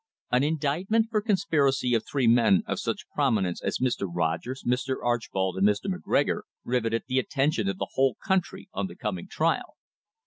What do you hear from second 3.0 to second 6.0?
promi nence as Mr. Rogers, Mr. Archbold and Mr.